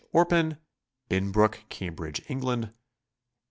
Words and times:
Orpen, 0.15 0.57
Binnbrooke, 1.11 1.69
Cambridge, 1.69 2.23
England. 2.27 2.73